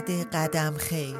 قدم 0.00 0.74
خیر. 0.78 1.18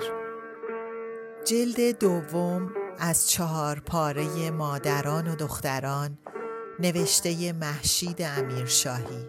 جلد 1.45 1.99
دوم 1.99 2.75
از 2.99 3.31
چهار 3.31 3.81
پاره 3.81 4.51
مادران 4.51 5.29
و 5.29 5.37
دختران 5.37 6.19
نوشته 6.79 7.53
محشید 7.53 8.23
امیرشاهی. 8.23 9.29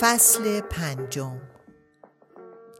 فصل 0.00 0.60
پنجم. 0.60 1.40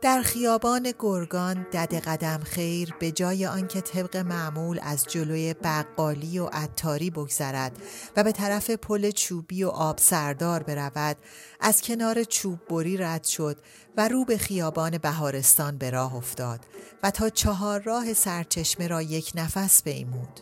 در 0.03 0.23
خیابان 0.23 0.93
گرگان 0.99 1.67
دد 1.73 1.95
قدم 1.95 2.39
خیر 2.39 2.95
به 2.99 3.13
جای 3.13 3.47
آنکه 3.47 3.81
طبق 3.81 4.17
معمول 4.17 4.81
از 4.83 5.05
جلوی 5.05 5.55
بقالی 5.55 6.39
و 6.39 6.47
عطاری 6.47 7.11
بگذرد 7.11 7.73
و 8.17 8.25
به 8.25 8.33
طرف 8.33 8.71
پل 8.71 9.11
چوبی 9.11 9.65
و 9.65 9.69
آب 9.69 9.99
سردار 9.99 10.63
برود 10.63 11.17
از 11.61 11.83
کنار 11.83 12.25
چوب 12.25 12.59
بری 12.69 12.97
رد 12.97 13.25
شد 13.25 13.59
و 13.97 14.09
رو 14.09 14.25
به 14.25 14.39
خیابان 14.39 14.99
بهارستان 14.99 15.79
به 15.79 15.91
راه 15.91 16.15
افتاد 16.15 16.61
و 17.03 17.11
تا 17.11 17.29
چهار 17.29 17.81
راه 17.81 18.15
سرچشمه 18.15 18.89
را 18.89 19.03
یک 19.03 19.33
نفس 19.35 19.83
بیمود 19.83 20.41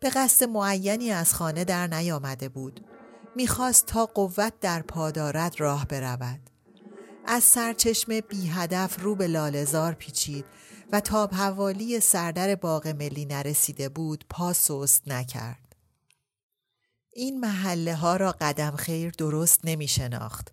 به 0.00 0.10
قصد 0.10 0.48
معینی 0.48 1.10
از 1.10 1.34
خانه 1.34 1.64
در 1.64 1.86
نیامده 1.86 2.48
بود. 2.48 2.80
می‌خواست 3.36 3.86
تا 3.86 4.06
قوت 4.06 4.52
در 4.60 4.82
پا 4.82 5.10
دارد 5.10 5.60
راه 5.60 5.86
برود. 5.86 6.53
از 7.26 7.44
سرچشمه 7.44 8.20
بی 8.20 8.46
هدف 8.48 9.00
رو 9.00 9.14
به 9.14 9.26
لالزار 9.26 9.92
پیچید 9.92 10.44
و 10.92 11.00
تا 11.00 11.26
حوالی 11.26 12.00
سردر 12.00 12.54
باغ 12.54 12.86
ملی 12.86 13.24
نرسیده 13.24 13.88
بود 13.88 14.24
پا 14.30 14.52
سست 14.52 15.08
نکرد 15.08 15.76
این 17.12 17.40
محله 17.40 17.94
ها 17.94 18.16
را 18.16 18.32
قدم 18.40 18.76
خیر 18.76 19.10
درست 19.10 19.60
نمی 19.64 19.88
شناخت. 19.88 20.52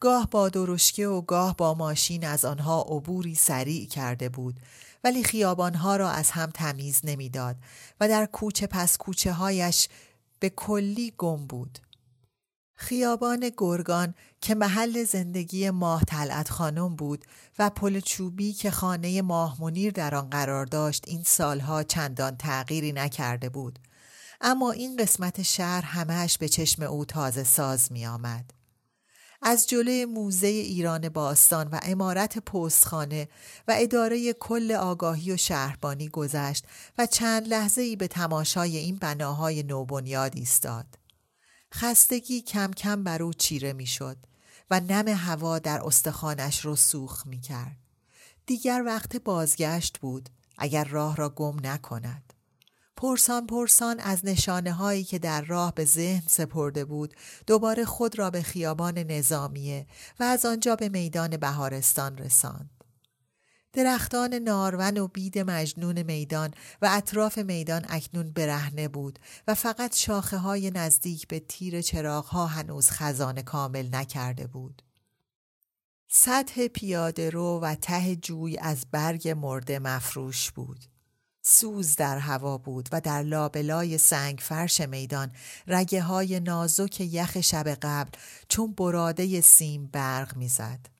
گاه 0.00 0.30
با 0.30 0.48
درشکه 0.48 1.06
و 1.06 1.20
گاه 1.20 1.56
با 1.56 1.74
ماشین 1.74 2.26
از 2.26 2.44
آنها 2.44 2.82
عبوری 2.82 3.34
سریع 3.34 3.86
کرده 3.86 4.28
بود 4.28 4.60
ولی 5.04 5.24
خیابانها 5.24 5.96
را 5.96 6.10
از 6.10 6.30
هم 6.30 6.50
تمیز 6.50 7.00
نمی‌داد 7.04 7.56
و 8.00 8.08
در 8.08 8.26
کوچه 8.26 8.66
پس 8.66 8.96
کوچه 8.96 9.32
هایش 9.32 9.88
به 10.38 10.50
کلی 10.50 11.14
گم 11.18 11.46
بود. 11.46 11.78
خیابان 12.76 13.50
گرگان 13.56 14.14
که 14.40 14.54
محل 14.54 15.04
زندگی 15.04 15.70
ماه 15.70 16.04
تلعت 16.04 16.50
خانم 16.50 16.96
بود 16.96 17.24
و 17.58 17.70
پل 17.70 18.00
چوبی 18.00 18.52
که 18.52 18.70
خانه 18.70 19.22
ماه 19.22 19.62
منیر 19.62 19.92
در 19.92 20.14
آن 20.14 20.30
قرار 20.30 20.66
داشت 20.66 21.04
این 21.06 21.22
سالها 21.26 21.82
چندان 21.82 22.36
تغییری 22.36 22.92
نکرده 22.92 23.48
بود. 23.48 23.78
اما 24.40 24.72
این 24.72 24.96
قسمت 24.96 25.42
شهر 25.42 25.82
همهش 25.82 26.38
به 26.38 26.48
چشم 26.48 26.82
او 26.82 27.04
تازه 27.04 27.44
ساز 27.44 27.92
می 27.92 28.06
آمد. 28.06 28.50
از 29.42 29.66
جلوی 29.66 30.04
موزه 30.04 30.46
ایران 30.46 31.08
باستان 31.08 31.68
و 31.68 31.80
امارت 31.82 32.38
پستخانه 32.38 33.28
و 33.68 33.74
اداره 33.78 34.32
کل 34.32 34.72
آگاهی 34.72 35.32
و 35.32 35.36
شهربانی 35.36 36.08
گذشت 36.08 36.64
و 36.98 37.06
چند 37.06 37.48
لحظه 37.48 37.82
ای 37.82 37.96
به 37.96 38.08
تماشای 38.08 38.76
این 38.76 38.96
بناهای 38.96 39.62
نوبنیاد 39.62 40.32
ایستاد. 40.36 41.05
خستگی 41.80 42.40
کم 42.40 42.70
کم 42.70 43.04
بر 43.04 43.22
او 43.22 43.32
چیره 43.32 43.72
می‌شد 43.72 44.16
و 44.70 44.80
نم 44.80 45.08
هوا 45.08 45.58
در 45.58 45.80
استخوانش 45.84 46.64
رو 46.64 46.76
سوخ 46.76 47.26
می 47.26 47.40
کرد. 47.40 47.76
دیگر 48.46 48.82
وقت 48.86 49.16
بازگشت 49.16 49.98
بود 49.98 50.28
اگر 50.58 50.84
راه 50.84 51.16
را 51.16 51.28
گم 51.28 51.56
نکند. 51.66 52.32
پرسان 52.96 53.46
پرسان 53.46 54.00
از 54.00 54.24
نشانه 54.24 54.72
هایی 54.72 55.04
که 55.04 55.18
در 55.18 55.42
راه 55.42 55.74
به 55.74 55.84
ذهن 55.84 56.22
سپرده 56.26 56.84
بود 56.84 57.14
دوباره 57.46 57.84
خود 57.84 58.18
را 58.18 58.30
به 58.30 58.42
خیابان 58.42 58.98
نظامیه 58.98 59.86
و 60.20 60.24
از 60.24 60.44
آنجا 60.44 60.76
به 60.76 60.88
میدان 60.88 61.36
بهارستان 61.36 62.18
رساند. 62.18 62.75
درختان 63.76 64.34
نارون 64.34 64.98
و 64.98 65.08
بید 65.08 65.38
مجنون 65.38 66.02
میدان 66.02 66.50
و 66.82 66.88
اطراف 66.92 67.38
میدان 67.38 67.84
اکنون 67.88 68.30
برهنه 68.30 68.88
بود 68.88 69.18
و 69.48 69.54
فقط 69.54 69.96
شاخه 69.96 70.36
های 70.36 70.70
نزدیک 70.70 71.28
به 71.28 71.40
تیر 71.40 71.82
چراغ 71.82 72.24
ها 72.24 72.46
هنوز 72.46 72.90
خزانه 72.90 73.42
کامل 73.42 73.88
نکرده 73.92 74.46
بود. 74.46 74.82
سطح 76.08 76.68
پیاده 76.68 77.30
رو 77.30 77.60
و 77.60 77.74
ته 77.74 78.16
جوی 78.16 78.58
از 78.58 78.86
برگ 78.90 79.28
مرده 79.28 79.78
مفروش 79.78 80.50
بود. 80.50 80.84
سوز 81.42 81.96
در 81.96 82.18
هوا 82.18 82.58
بود 82.58 82.88
و 82.92 83.00
در 83.00 83.22
لابلای 83.22 83.98
سنگ 83.98 84.38
فرش 84.42 84.80
میدان 84.80 85.32
رگه 85.66 86.02
های 86.02 86.40
نازک 86.40 87.00
یخ 87.00 87.40
شب 87.40 87.68
قبل 87.68 88.10
چون 88.48 88.72
براده 88.72 89.40
سیم 89.40 89.86
برق 89.86 90.36
می‌زد. 90.36 90.95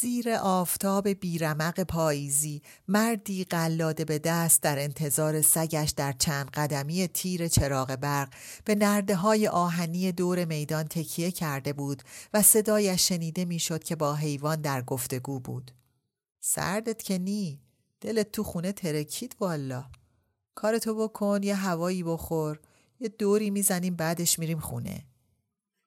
زیر 0.00 0.30
آفتاب 0.30 1.08
بیرمق 1.08 1.80
پاییزی 1.80 2.62
مردی 2.88 3.44
قلاده 3.44 4.04
به 4.04 4.18
دست 4.18 4.62
در 4.62 4.78
انتظار 4.78 5.42
سگش 5.42 5.90
در 5.90 6.12
چند 6.12 6.50
قدمی 6.50 7.08
تیر 7.08 7.48
چراغ 7.48 7.96
برق 7.96 8.34
به 8.64 8.74
نرده 8.74 9.16
های 9.16 9.48
آهنی 9.48 10.12
دور 10.12 10.44
میدان 10.44 10.84
تکیه 10.84 11.30
کرده 11.30 11.72
بود 11.72 12.02
و 12.34 12.42
صدایش 12.42 13.08
شنیده 13.08 13.44
می‌شد 13.44 13.84
که 13.84 13.96
با 13.96 14.14
حیوان 14.14 14.60
در 14.60 14.82
گفتگو 14.82 15.40
بود. 15.40 15.70
سردت 16.40 17.02
که 17.02 17.18
نی 17.18 17.60
دلت 18.00 18.32
تو 18.32 18.42
خونه 18.42 18.72
ترکید 18.72 19.36
والا 19.40 19.84
کارتو 20.54 20.94
بکن 20.94 21.40
یه 21.42 21.54
هوایی 21.54 22.02
بخور 22.02 22.60
یه 23.00 23.08
دوری 23.08 23.50
می‌زنیم 23.50 23.96
بعدش 23.96 24.38
میریم 24.38 24.60
خونه 24.60 25.09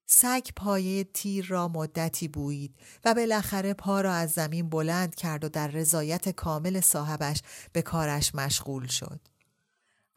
سگ 0.05 0.47
پایه 0.55 1.03
تیر 1.03 1.45
را 1.45 1.67
مدتی 1.67 2.27
بویید 2.27 2.75
و 3.05 3.13
بالاخره 3.13 3.73
پا 3.73 4.01
را 4.01 4.13
از 4.13 4.31
زمین 4.31 4.69
بلند 4.69 5.15
کرد 5.15 5.43
و 5.43 5.49
در 5.49 5.67
رضایت 5.67 6.29
کامل 6.29 6.81
صاحبش 6.81 7.41
به 7.71 7.81
کارش 7.81 8.35
مشغول 8.35 8.87
شد. 8.87 9.19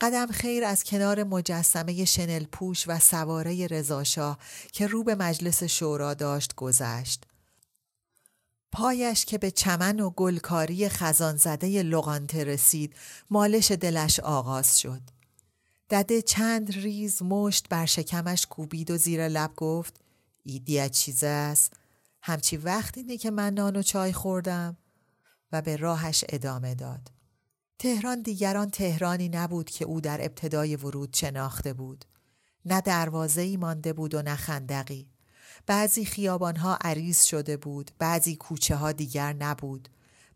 قدم 0.01 0.27
خیر 0.27 0.65
از 0.65 0.85
کنار 0.85 1.25
مجسمه 1.25 2.05
شنل 2.05 2.45
پوش 2.45 2.89
و 2.89 2.99
سواره 2.99 3.67
رضاشاه 3.67 4.39
که 4.73 4.87
رو 4.87 5.05
به 5.05 5.15
مجلس 5.15 5.63
شورا 5.63 6.15
داشت 6.15 6.55
گذشت. 6.55 7.25
پایش 8.73 9.25
که 9.25 9.39
به 9.39 9.51
چمن 9.51 10.01
و 10.01 10.11
گلکاری 10.11 10.89
خزان 10.89 11.37
زده 11.37 11.83
لغانته 11.83 12.45
رسید 12.45 12.95
مالش 13.31 13.73
دلش 13.73 14.21
آغاز 14.21 14.81
شد. 14.81 15.16
دده 15.91 16.23
چند 16.23 16.73
ریز 16.73 17.23
مشت 17.23 17.69
بر 17.69 17.87
شکمش 17.87 18.47
کوبید 18.47 18.91
و 18.91 18.97
زیر 18.97 19.29
لب 19.29 19.53
گفت 19.57 20.01
ایدیت 20.43 20.91
چیز 20.91 21.25
است؟ 21.25 21.73
همچی 22.23 22.57
وقت 22.57 22.99
اینه 22.99 23.17
که 23.17 23.31
من 23.31 23.55
نان 23.55 23.77
و 23.77 23.83
چای 23.83 24.13
خوردم. 24.13 24.77
و 25.53 25.63
به 25.63 25.77
راهش 25.77 26.25
ادامه 26.29 26.75
داد. 26.75 27.13
تهران 27.79 28.23
دیگران 28.23 28.71
تهرانی 28.71 29.29
نبود 29.29 29.71
که 29.71 29.85
او 29.85 30.01
در 30.01 30.25
ابتدای 30.25 30.77
ورود 30.77 31.15
شناخته 31.15 31.73
بود. 31.73 32.05
نه 32.65 32.81
دروازه 32.81 33.41
ای 33.41 33.57
مانده 33.57 33.93
بود 33.93 34.15
و 34.15 34.23
نه 34.23 34.37
خندقی. 34.37 35.09
بعضی 35.67 36.05
خیابانها 36.05 36.79
عریض 36.81 37.23
شده 37.23 37.57
بود 37.57 37.91
بعضی 37.99 38.37
کوچه 38.37 38.77
ها 38.77 38.93
دیگر 38.93 39.33
نبود. 39.33 39.89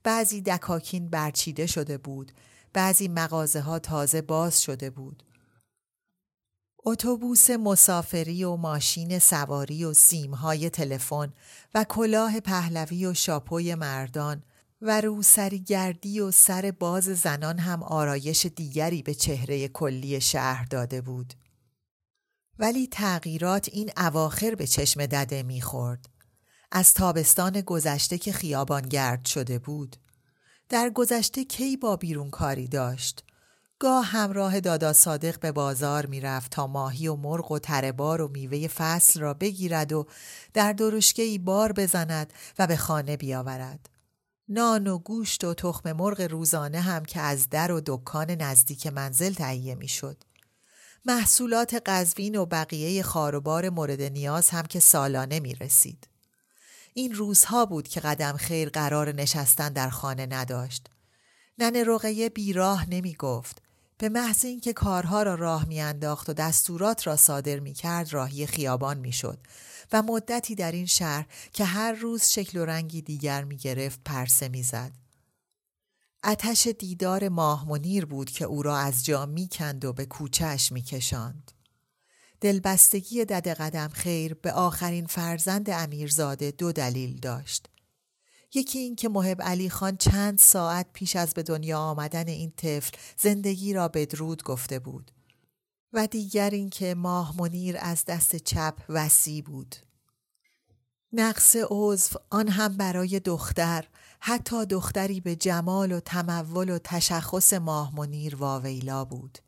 بعضی 0.03 0.41
دکاکین 0.41 1.09
برچیده 1.09 1.67
شده 1.67 1.99
بود 1.99 2.33
بعضی 2.73 3.09
مغازه 3.09 3.61
ها 3.61 3.79
تازه 3.79 4.23
باز 4.23 4.63
شده 4.63 4.91
بود. 4.91 5.23
اتوبوس 6.85 7.51
مسافری 7.51 8.45
و 8.45 8.57
ماشین 8.57 9.19
سواری 9.19 9.85
و 9.85 9.93
سیمهای 9.93 10.71
تلفن 10.71 11.33
و 11.75 11.85
کلاه 11.85 12.41
پهلوی 12.41 13.07
و 13.07 13.15
شاپوی 13.15 13.75
مردان 13.75 14.43
و 14.83 15.01
روسری 15.01 15.59
گردی 15.59 16.21
و 16.21 16.31
سر 16.31 16.75
باز 16.79 17.05
زنان 17.05 17.59
هم 17.59 17.83
آرایش 17.83 18.47
دیگری 18.47 19.03
به 19.03 19.15
چهره 19.15 19.69
کلی 19.69 20.21
شهر 20.21 20.65
داده 20.65 21.01
بود. 21.01 21.35
ولی 22.59 22.87
تغییرات 22.87 23.69
این 23.73 23.91
اواخر 23.97 24.55
به 24.55 24.67
چشم 24.67 25.07
دده 25.07 25.43
می‌خورد. 25.43 26.09
از 26.73 26.95
تابستان 26.95 27.61
گذشته 27.61 28.19
که 28.19 28.33
خیابان 28.33 28.83
گرد 28.83 29.25
شده 29.25 29.59
بود. 29.59 29.97
در 30.69 30.91
گذشته 30.91 31.45
کی 31.45 31.77
با 31.77 31.97
بیرون 31.97 32.31
کاری 32.31 32.69
داشت. 32.69 33.25
گاه 33.81 34.05
همراه 34.07 34.61
دادا 34.61 34.93
صادق 34.93 35.41
به 35.41 35.53
بازار 35.53 36.07
می‌رفت 36.07 36.51
تا 36.51 36.67
ماهی 36.67 37.09
و 37.09 37.17
مرغ 37.17 37.53
و 37.53 37.59
تربار 37.59 38.21
و 38.21 38.29
میوه 38.29 38.69
فصل 38.69 39.21
را 39.21 39.35
بگیرد 39.35 39.93
و 39.93 40.07
در 40.55 40.73
درشگهی 40.73 41.39
بار 41.39 41.73
بزند 41.73 42.33
و 42.59 42.67
به 42.67 42.77
خانه 42.77 43.17
بیاورد. 43.17 43.89
نان 44.49 44.87
و 44.87 44.99
گوشت 44.99 45.45
و 45.45 45.55
تخم 45.55 45.93
مرغ 45.93 46.21
روزانه 46.21 46.81
هم 46.81 47.05
که 47.05 47.21
از 47.21 47.49
در 47.49 47.73
و 47.73 47.81
دکان 47.87 48.31
نزدیک 48.31 48.87
منزل 48.87 49.33
تهیه 49.33 49.75
می‌شد. 49.75 50.25
محصولات 51.05 51.83
قزوین 51.87 52.37
و 52.37 52.47
بقیه 52.47 53.03
خاروبار 53.03 53.69
مورد 53.69 54.03
نیاز 54.03 54.51
هم 54.51 54.67
که 54.67 54.81
سالانه 54.81 55.41
می 55.41 55.55
رسید. 55.55 56.09
این 56.95 57.15
روزها 57.15 57.67
بود 57.67 57.89
که 57.89 58.01
قدم 58.01 58.37
خیر 58.37 58.69
قرار 58.69 59.13
نشستن 59.15 59.73
در 59.73 59.89
خانه 59.89 60.27
نداشت. 60.27 60.91
نن 61.59 61.85
رقیه 61.87 62.29
بیراه 62.29 62.91
نمی 62.91 63.15
گفت. 63.15 63.70
به 64.01 64.09
محض 64.09 64.45
اینکه 64.45 64.73
کارها 64.73 65.23
را 65.23 65.35
راه 65.35 65.65
میانداخت 65.65 66.31
و 66.31 66.33
دستورات 66.33 67.07
را 67.07 67.17
صادر 67.17 67.59
می 67.59 67.73
کرد 67.73 68.13
راهی 68.13 68.47
خیابان 68.47 68.99
می 68.99 69.13
شد 69.13 69.39
و 69.93 70.03
مدتی 70.03 70.55
در 70.55 70.73
این 70.73 70.87
شهر 70.87 71.27
که 71.53 71.65
هر 71.65 71.93
روز 71.93 72.25
شکل 72.25 72.59
و 72.59 72.65
رنگی 72.65 73.03
دیگر 73.03 73.45
می 73.45 73.57
گرفت 73.57 74.01
پرسه 74.05 74.49
می 74.49 74.63
زد. 74.63 74.93
اتش 76.25 76.67
دیدار 76.67 77.29
ماه 77.29 77.69
منیر 77.69 78.07
بود 78.07 78.31
که 78.31 78.45
او 78.45 78.63
را 78.63 78.79
از 78.79 79.05
جا 79.05 79.27
می 79.27 79.49
کند 79.53 79.85
و 79.85 79.93
به 79.93 80.07
کوچهش 80.07 80.73
می 80.73 80.83
کشاند. 80.83 81.53
دلبستگی 82.41 83.25
دد 83.25 83.49
قدم 83.49 83.89
خیر 83.89 84.35
به 84.35 84.53
آخرین 84.53 85.07
فرزند 85.07 85.71
امیرزاده 85.71 86.51
دو 86.51 86.73
دلیل 86.73 87.19
داشت. 87.19 87.70
یکی 88.55 88.79
این 88.79 88.97
که 88.97 89.09
محب 89.09 89.43
علی 89.43 89.71
خان 89.71 89.97
چند 89.97 90.39
ساعت 90.39 90.87
پیش 90.93 91.17
از 91.17 91.35
به 91.35 91.43
دنیا 91.43 91.79
آمدن 91.79 92.29
این 92.29 92.51
طفل 92.51 92.97
زندگی 93.17 93.73
را 93.73 93.89
بدرود 93.89 94.43
گفته 94.43 94.79
بود 94.79 95.11
و 95.93 96.07
دیگر 96.07 96.51
این 96.51 96.71
که 96.71 96.95
ماه 96.95 97.37
منیر 97.39 97.77
از 97.81 98.05
دست 98.05 98.37
چپ 98.37 98.75
وسی 98.89 99.43
بود. 99.43 99.77
نقص 101.13 101.57
عضو 101.71 102.19
آن 102.31 102.49
هم 102.49 102.77
برای 102.77 103.21
دختر 103.21 103.85
حتی 104.21 104.67
دختری 104.67 105.21
به 105.21 105.37
جمال 105.37 105.93
و 105.93 106.01
تمول 106.01 106.71
و 106.71 106.79
تشخص 106.85 107.53
ماه 107.53 107.97
منیر 107.97 108.37
واویلا 108.37 109.05
بود. 109.05 109.39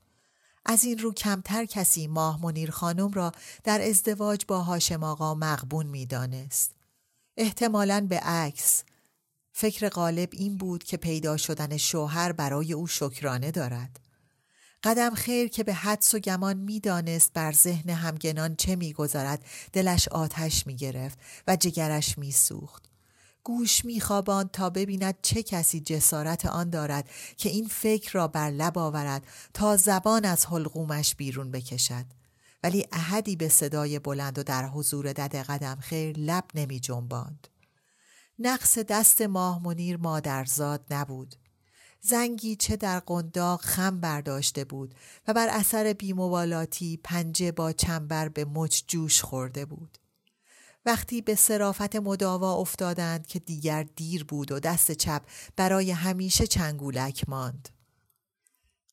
از 0.64 0.84
این 0.84 0.98
رو 0.98 1.12
کمتر 1.12 1.64
کسی 1.64 2.06
ماه 2.06 2.42
منیر 2.42 2.70
خانم 2.70 3.10
را 3.10 3.32
در 3.64 3.88
ازدواج 3.88 4.44
با 4.48 4.62
هاشم 4.62 5.04
آقا 5.04 5.34
مقبون 5.34 5.86
می 5.86 6.06
دانست. 6.06 6.74
احتمالاً 7.36 8.06
به 8.08 8.18
عکس 8.20 8.84
فکر 9.52 9.88
غالب 9.88 10.28
این 10.32 10.56
بود 10.56 10.84
که 10.84 10.96
پیدا 10.96 11.36
شدن 11.36 11.76
شوهر 11.76 12.32
برای 12.32 12.72
او 12.72 12.86
شکرانه 12.86 13.50
دارد. 13.50 14.00
قدم 14.82 15.14
خیر 15.14 15.48
که 15.48 15.64
به 15.64 15.74
حدس 15.74 16.14
و 16.14 16.18
گمان 16.18 16.56
می‌دانست 16.56 17.32
بر 17.32 17.52
ذهن 17.52 17.90
همگنان 17.90 18.56
چه 18.56 18.76
می‌گذارد 18.76 19.44
دلش 19.72 20.08
آتش 20.08 20.66
می‌گرفت 20.66 21.18
و 21.46 21.56
جگرش 21.56 22.18
میسوخت 22.18 22.92
گوش 23.44 23.84
میخواباند 23.84 24.50
تا 24.50 24.70
ببیند 24.70 25.14
چه 25.22 25.42
کسی 25.42 25.80
جسارت 25.80 26.46
آن 26.46 26.70
دارد 26.70 27.10
که 27.36 27.48
این 27.48 27.68
فکر 27.68 28.12
را 28.12 28.28
بر 28.28 28.50
لب 28.50 28.78
آورد 28.78 29.26
تا 29.54 29.76
زبان 29.76 30.24
از 30.24 30.46
حلقومش 30.46 31.14
بیرون 31.14 31.50
بکشد 31.50 32.04
ولی 32.62 32.86
احدی 32.92 33.36
به 33.36 33.48
صدای 33.48 33.98
بلند 33.98 34.38
و 34.38 34.42
در 34.42 34.66
حضور 34.66 35.12
دد 35.12 35.36
قدم 35.36 35.78
خیر 35.80 36.18
لب 36.18 36.44
نمی 36.54 36.80
جنباند. 36.80 37.48
نقص 38.38 38.78
دست 38.78 39.22
ماه 39.22 39.62
منیر 39.62 39.96
مادرزاد 39.96 40.84
نبود. 40.90 41.34
زنگی 42.00 42.56
چه 42.56 42.76
در 42.76 43.00
قنداق 43.00 43.60
خم 43.60 44.00
برداشته 44.00 44.64
بود 44.64 44.94
و 45.28 45.32
بر 45.34 45.48
اثر 45.48 45.92
بیموالاتی 45.92 47.00
پنجه 47.04 47.52
با 47.52 47.72
چنبر 47.72 48.28
به 48.28 48.44
مچ 48.44 48.82
جوش 48.88 49.22
خورده 49.22 49.64
بود. 49.64 49.98
وقتی 50.86 51.22
به 51.22 51.34
صرافت 51.34 51.96
مداوا 51.96 52.54
افتادند 52.54 53.26
که 53.26 53.38
دیگر 53.38 53.82
دیر 53.82 54.24
بود 54.24 54.52
و 54.52 54.60
دست 54.60 54.92
چپ 54.92 55.22
برای 55.56 55.90
همیشه 55.90 56.46
چنگولک 56.46 57.28
ماند. 57.28 57.68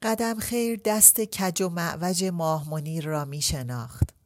قدم 0.02 0.40
خیر 0.40 0.82
دست 0.86 1.22
کج 1.22 1.62
و 1.62 1.70
معوج 1.70 2.24
ماه 2.24 2.70
منیر 2.70 3.06
را 3.06 3.26
می 3.26 3.42
شناخت. 3.42 4.19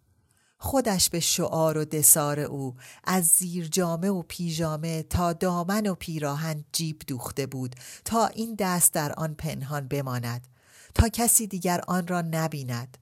خودش 0.64 1.10
به 1.10 1.20
شعار 1.20 1.78
و 1.78 1.86
دسار 1.86 2.40
او 2.40 2.76
از 3.04 3.26
زیر 3.26 3.68
جامه 3.68 4.10
و 4.10 4.22
پیژامه 4.22 5.04
تا 5.04 5.34
دامن 5.34 5.88
و 5.88 5.96
پیراهن 5.96 6.64
جیب 6.72 7.02
دوخته 7.08 7.46
بود 7.46 7.76
تا 8.06 8.28
این 8.28 8.56
دست 8.60 8.94
در 8.94 9.14
آن 9.14 9.34
پنهان 9.34 9.88
بماند 9.88 10.48
تا 10.96 11.10
کسی 11.10 11.48
دیگر 11.48 11.82
آن 11.88 12.08
را 12.08 12.22
نبیند 12.22 12.98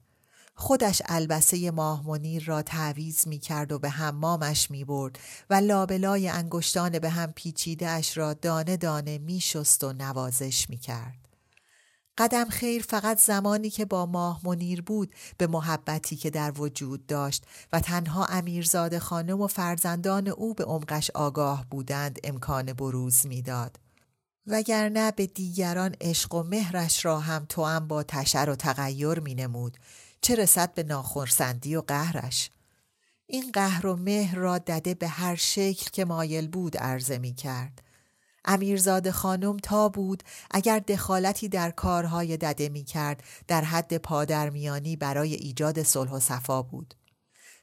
خودش 0.54 1.02
البسه 1.06 1.70
ماه 1.70 2.06
منیر 2.06 2.44
را 2.44 2.62
تعویز 2.62 3.28
می 3.28 3.38
کرد 3.38 3.72
و 3.72 3.78
به 3.78 3.90
حمامش 3.90 4.70
می 4.70 4.84
برد 4.84 5.18
و 5.50 5.54
لابلای 5.54 6.28
انگشتان 6.28 6.98
به 6.98 7.10
هم 7.10 7.32
پیچیده 7.32 7.88
اش 7.88 8.18
را 8.18 8.34
دانه 8.34 8.76
دانه 8.76 9.18
می 9.18 9.40
شست 9.40 9.84
و 9.84 9.92
نوازش 9.92 10.70
می 10.70 10.76
کرد. 10.76 11.21
قدم 12.18 12.48
خیر 12.48 12.82
فقط 12.82 13.22
زمانی 13.22 13.70
که 13.70 13.84
با 13.84 14.06
ماه 14.06 14.40
منیر 14.44 14.82
بود 14.82 15.14
به 15.38 15.46
محبتی 15.46 16.16
که 16.16 16.30
در 16.30 16.60
وجود 16.60 17.06
داشت 17.06 17.44
و 17.72 17.80
تنها 17.80 18.24
امیرزاده 18.24 18.98
خانم 18.98 19.40
و 19.40 19.46
فرزندان 19.46 20.28
او 20.28 20.54
به 20.54 20.64
عمقش 20.64 21.10
آگاه 21.10 21.66
بودند 21.70 22.18
امکان 22.24 22.72
بروز 22.72 23.26
می‌داد. 23.26 23.78
وگرنه 24.46 25.10
به 25.10 25.26
دیگران 25.26 25.94
عشق 26.00 26.34
و 26.34 26.42
مهرش 26.42 27.04
را 27.04 27.20
هم 27.20 27.46
هم 27.58 27.88
با 27.88 28.02
تشر 28.02 28.50
و 28.50 28.56
تغییر 28.56 29.20
می 29.20 29.34
نمود 29.34 29.76
چه 30.20 30.34
رسد 30.34 30.74
به 30.74 30.82
ناخرسندی 30.82 31.76
و 31.76 31.80
قهرش 31.80 32.50
این 33.26 33.50
قهر 33.52 33.86
و 33.86 33.96
مهر 33.96 34.36
را 34.36 34.58
دده 34.58 34.94
به 34.94 35.08
هر 35.08 35.34
شکل 35.34 35.90
که 35.92 36.04
مایل 36.04 36.48
بود 36.48 36.76
عرضه 36.76 37.18
می 37.18 37.34
کرد 37.34 37.82
امیرزاده 38.44 39.12
خانم 39.12 39.56
تا 39.56 39.88
بود 39.88 40.22
اگر 40.50 40.78
دخالتی 40.78 41.48
در 41.48 41.70
کارهای 41.70 42.36
دده 42.36 42.68
می 42.68 42.84
کرد 42.84 43.22
در 43.48 43.64
حد 43.64 43.96
پادرمیانی 43.96 44.96
برای 44.96 45.34
ایجاد 45.34 45.82
صلح 45.82 46.10
و 46.10 46.20
صفا 46.20 46.62
بود. 46.62 46.94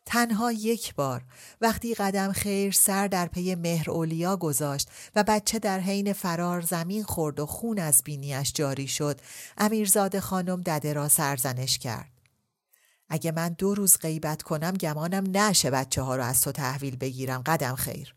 تنها 0.06 0.52
یک 0.52 0.96
بار 0.96 1.24
وقتی 1.62 1.94
قدم 1.94 2.32
خیر 2.32 2.72
سر 2.72 3.08
در 3.08 3.26
پی 3.26 3.56
مهر 3.56 3.92
اولیا 3.92 4.38
گذاشت 4.38 4.90
و 5.16 5.24
بچه 5.24 5.60
در 5.60 5.80
حین 5.80 6.14
فرار 6.14 6.62
زمین 6.62 7.04
خورد 7.04 7.40
و 7.40 7.46
خون 7.46 7.80
از 7.80 8.02
بینیش 8.04 8.54
جاری 8.54 8.88
شد 8.88 9.22
امیرزاده 9.58 10.20
خانم 10.22 10.62
دده 10.62 10.94
را 10.94 11.08
سرزنش 11.08 11.78
کرد. 11.78 12.12
اگه 13.10 13.32
من 13.32 13.50
دو 13.50 13.76
روز 13.76 13.98
غیبت 13.98 14.42
کنم 14.42 14.74
گمانم 14.74 15.38
نشه 15.38 15.72
بچه 15.72 16.02
ها 16.02 16.16
رو 16.16 16.24
از 16.24 16.42
تو 16.42 16.52
تحویل 16.52 16.96
بگیرم 16.96 17.42
قدم 17.42 17.76
خیر. 17.76 18.16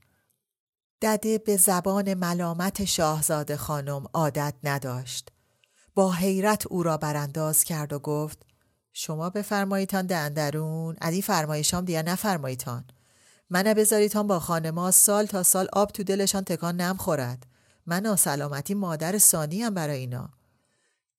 دده 1.03 1.39
به 1.39 1.57
زبان 1.57 2.15
ملامت 2.15 2.85
شاهزاده 2.85 3.57
خانم 3.57 4.05
عادت 4.13 4.55
نداشت. 4.65 5.29
با 5.95 6.13
حیرت 6.13 6.67
او 6.67 6.83
را 6.83 6.97
برانداز 6.97 7.65
کرد 7.65 7.93
و 7.93 7.99
گفت 7.99 8.39
شما 8.93 9.31
بفرماییتان 9.31 10.07
دندرون 10.07 10.97
علی 11.01 11.23
فرمایشام 11.23 11.85
دیگه 11.85 12.03
نفرماییتان. 12.03 12.85
من 13.51 13.63
بذاریتان 13.63 14.27
با 14.27 14.41
خانما 14.41 14.91
سال 14.91 15.27
تا 15.27 15.43
سال 15.43 15.69
آب 15.73 15.91
تو 15.91 16.03
دلشان 16.03 16.45
تکان 16.45 16.77
نمخورد 16.77 17.47
من 17.87 18.17
سلامتی 18.17 18.75
مادر 18.75 19.19
ثانی 19.19 19.63
هم 19.63 19.75
برای 19.75 19.99
اینا. 19.99 20.31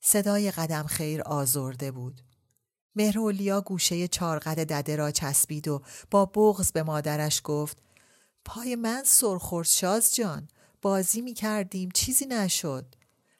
صدای 0.01 0.51
قدم 0.51 0.83
خیر 0.83 1.21
آزرده 1.21 1.91
بود. 1.91 2.21
مهرولیا 2.95 3.61
گوشه 3.61 4.07
چارقد 4.07 4.59
دده 4.59 4.95
را 4.95 5.11
چسبید 5.11 5.67
و 5.67 5.81
با 6.11 6.25
بغز 6.25 6.71
به 6.71 6.83
مادرش 6.83 7.41
گفت 7.43 7.77
پای 8.45 8.75
من 8.75 9.03
سرخورد 9.05 9.67
شاز 9.67 10.15
جان. 10.15 10.47
بازی 10.81 11.21
می 11.21 11.33
کردیم 11.33 11.89
چیزی 11.93 12.25
نشد. 12.25 12.95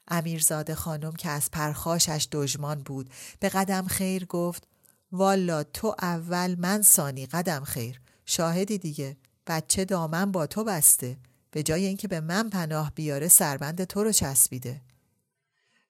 امیرزاده 0.07 0.75
خانم 0.75 1.11
که 1.11 1.29
از 1.29 1.51
پرخاشش 1.51 2.27
دژمان 2.31 2.83
بود 2.83 3.09
به 3.39 3.49
قدم 3.49 3.87
خیر 3.87 4.25
گفت 4.25 4.67
والا 5.11 5.63
تو 5.63 5.95
اول 6.01 6.55
من 6.59 6.81
سانی 6.81 7.25
قدم 7.25 7.63
خیر. 7.63 8.01
شاهدی 8.25 8.77
دیگه. 8.77 9.17
بچه 9.47 9.85
دامن 9.85 10.31
با 10.31 10.47
تو 10.47 10.63
بسته. 10.63 11.17
به 11.51 11.63
جای 11.63 11.85
اینکه 11.85 12.07
به 12.07 12.19
من 12.19 12.49
پناه 12.49 12.91
بیاره 12.95 13.27
سربند 13.27 13.83
تو 13.83 14.03
رو 14.03 14.11
چسبیده. 14.11 14.81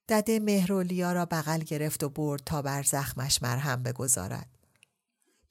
دده 0.09 0.39
مهرولیا 0.39 1.13
را 1.13 1.25
بغل 1.25 1.59
گرفت 1.59 2.03
و 2.03 2.09
برد 2.09 2.41
تا 2.45 2.61
بر 2.61 2.83
زخمش 2.83 3.41
مرهم 3.43 3.83
بگذارد. 3.83 4.52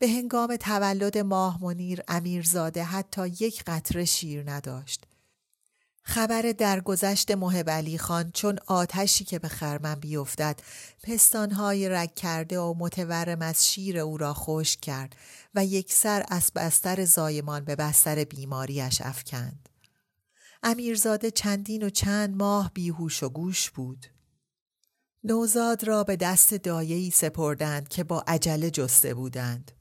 به 0.03 0.09
هنگام 0.09 0.57
تولد 0.57 1.19
ماه 1.19 1.65
منیر 1.65 2.03
امیرزاده 2.09 2.85
حتی 2.85 3.29
یک 3.29 3.63
قطره 3.67 4.05
شیر 4.05 4.51
نداشت. 4.51 5.05
خبر 6.03 6.43
درگذشت 6.43 7.31
محب 7.31 7.71
علی 7.71 7.99
خان 7.99 8.31
چون 8.31 8.59
آتشی 8.67 9.25
که 9.25 9.39
به 9.39 9.49
خرمن 9.49 9.95
بیفتد 9.95 10.61
پستانهای 11.03 11.89
رگ 11.89 12.15
کرده 12.15 12.59
و 12.59 12.75
متورم 12.79 13.43
از 13.43 13.69
شیر 13.69 13.99
او 13.99 14.17
را 14.17 14.35
خشک 14.35 14.81
کرد 14.81 15.17
و 15.55 15.65
یک 15.65 15.93
سر 15.93 16.25
از 16.29 16.53
بستر 16.55 17.05
زایمان 17.05 17.65
به 17.65 17.77
بستر 17.77 18.25
بیماریش 18.25 19.01
افکند. 19.01 19.69
امیرزاده 20.63 21.31
چندین 21.31 21.83
و 21.83 21.91
چند 21.91 22.37
ماه 22.37 22.71
بیهوش 22.75 23.23
و 23.23 23.29
گوش 23.29 23.71
بود. 23.71 24.07
نوزاد 25.25 25.85
را 25.85 26.05
به 26.05 26.17
دست 26.17 26.55
دایهی 26.55 27.11
سپردند 27.11 27.89
که 27.89 28.05
با 28.05 28.25
عجله 28.27 28.71
جسته 28.71 29.15
بودند. 29.15 29.73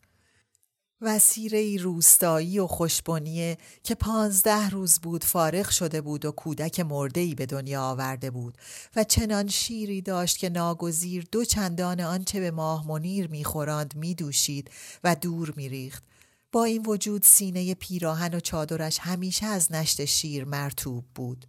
وسیره 1.02 1.78
روستایی 1.78 2.60
و 2.60 2.68
خوشبنیه 2.68 3.58
که 3.84 3.96
پانزده 3.96 4.70
روز 4.70 5.00
بود 5.00 5.24
فارغ 5.24 5.70
شده 5.70 6.02
بود 6.02 6.26
و 6.26 6.32
کودک 6.32 6.80
مردهی 6.80 7.36
به 7.36 7.46
دنیا 7.46 7.84
آورده 7.84 8.32
بود 8.32 8.58
و 8.96 9.04
چنان 9.04 9.48
شیری 9.48 10.02
داشت 10.02 10.38
که 10.38 10.50
ناگزیر 10.50 11.28
دو 11.32 11.46
چندان 11.46 12.02
آنچه 12.02 12.40
به 12.40 12.52
ماه 12.52 12.88
منیر 12.88 13.28
میخوراند 13.28 13.96
میدوشید 13.96 14.72
و 15.04 15.16
دور 15.16 15.54
میریخت. 15.56 16.04
با 16.52 16.64
این 16.64 16.86
وجود 16.86 17.24
سینه 17.24 17.74
پیراهن 17.74 18.34
و 18.34 18.40
چادرش 18.40 19.00
همیشه 19.00 19.46
از 19.46 19.72
نشت 19.72 20.06
شیر 20.06 20.46
مرتوب 20.46 21.06
بود. 21.16 21.46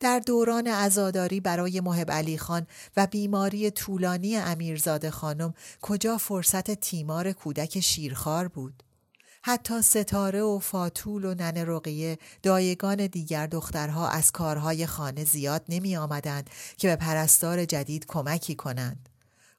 در 0.00 0.18
دوران 0.18 0.66
عزاداری 0.66 1.40
برای 1.40 1.80
محب 1.80 2.10
علی 2.10 2.38
خان 2.38 2.66
و 2.96 3.06
بیماری 3.06 3.70
طولانی 3.70 4.36
امیرزاده 4.36 5.10
خانم 5.10 5.54
کجا 5.80 6.18
فرصت 6.18 6.70
تیمار 6.70 7.32
کودک 7.32 7.80
شیرخوار 7.80 8.48
بود؟ 8.48 8.82
حتی 9.42 9.82
ستاره 9.82 10.42
و 10.42 10.58
فاتول 10.58 11.24
و 11.24 11.34
نن 11.34 11.56
رقیه 11.56 12.18
دایگان 12.42 13.06
دیگر 13.06 13.46
دخترها 13.46 14.08
از 14.08 14.32
کارهای 14.32 14.86
خانه 14.86 15.24
زیاد 15.24 15.64
نمی 15.68 15.96
آمدند 15.96 16.50
که 16.76 16.88
به 16.88 16.96
پرستار 16.96 17.64
جدید 17.64 18.06
کمکی 18.06 18.54
کنند. 18.54 19.08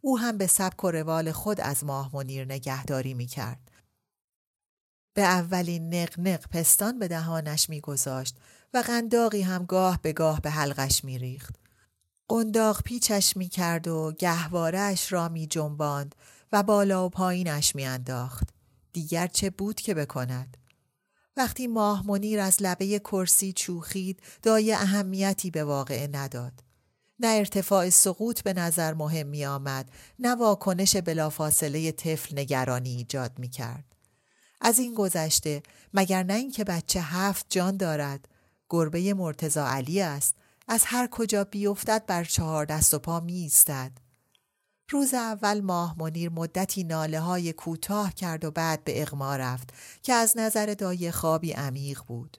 او 0.01 0.19
هم 0.19 0.37
به 0.37 0.47
سبک 0.47 0.83
و 0.83 0.91
روال 0.91 1.31
خود 1.31 1.61
از 1.61 1.83
ماه 1.83 2.09
منیر 2.13 2.45
نگهداری 2.45 3.13
می 3.13 3.25
کرد. 3.25 3.71
به 5.13 5.21
اولین 5.21 5.93
نق 5.93 6.47
پستان 6.49 6.99
به 6.99 7.07
دهانش 7.07 7.69
میگذاشت 7.69 8.37
و 8.73 8.77
قنداقی 8.77 9.41
هم 9.41 9.65
گاه 9.65 10.01
به 10.01 10.13
گاه 10.13 10.41
به 10.41 10.49
حلقش 10.49 11.03
میریخت. 11.03 11.55
قنداق 12.27 12.81
پیچش 12.83 13.37
می 13.37 13.49
کرد 13.49 13.87
و 13.87 14.13
گهوارش 14.19 15.11
را 15.11 15.29
می 15.29 15.47
جنباند 15.47 16.15
و 16.51 16.63
بالا 16.63 17.05
و 17.05 17.09
پایینش 17.09 17.75
می 17.75 17.85
انداخت. 17.85 18.49
دیگر 18.93 19.27
چه 19.27 19.49
بود 19.49 19.81
که 19.81 19.93
بکند؟ 19.93 20.57
وقتی 21.37 21.67
ماه 21.67 22.07
منیر 22.07 22.39
از 22.39 22.57
لبه 22.61 22.99
کرسی 22.99 23.53
چوخید 23.53 24.21
دای 24.41 24.73
اهمیتی 24.73 25.51
به 25.51 25.63
واقعه 25.63 26.07
نداد. 26.07 26.53
نه 27.19 27.27
ارتفاع 27.27 27.89
سقوط 27.89 28.41
به 28.41 28.53
نظر 28.53 28.93
مهم 28.93 29.27
می 29.27 29.45
آمد 29.45 29.91
نه 30.19 30.35
واکنش 30.35 30.95
بلافاصله 30.95 31.91
طفل 31.91 32.39
نگرانی 32.39 32.89
ایجاد 32.89 33.39
می 33.39 33.49
کرد. 33.49 33.95
از 34.61 34.79
این 34.79 34.93
گذشته 34.93 35.63
مگر 35.93 36.23
نه 36.23 36.33
اینکه 36.33 36.63
بچه 36.63 37.01
هفت 37.01 37.45
جان 37.49 37.77
دارد 37.77 38.27
گربه 38.71 39.13
مرتزا 39.13 39.67
علی 39.67 40.01
است 40.01 40.35
از 40.67 40.83
هر 40.85 41.07
کجا 41.07 41.43
بیفتد 41.43 42.05
بر 42.05 42.23
چهار 42.23 42.65
دست 42.65 42.93
و 42.93 42.99
پا 42.99 43.19
می 43.19 43.33
ایستد. 43.33 43.91
روز 44.89 45.13
اول 45.13 45.61
ماه 45.61 45.95
منیر 45.99 46.29
مدتی 46.29 46.83
ناله 46.83 47.19
های 47.19 47.53
کوتاه 47.53 48.13
کرد 48.13 48.45
و 48.45 48.51
بعد 48.51 48.83
به 48.83 49.01
اغما 49.01 49.35
رفت 49.35 49.73
که 50.03 50.13
از 50.13 50.37
نظر 50.37 50.73
دایه 50.73 51.11
خوابی 51.11 51.51
عمیق 51.51 52.01
بود. 52.07 52.37